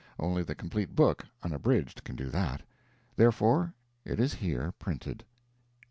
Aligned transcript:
Only 0.19 0.41
the 0.41 0.55
complete 0.55 0.95
book, 0.95 1.27
unabridged, 1.43 2.03
can 2.03 2.15
do 2.15 2.31
that. 2.31 2.63
Therefore 3.17 3.75
it 4.03 4.19
is 4.19 4.33
here 4.33 4.71
printed. 4.79 5.23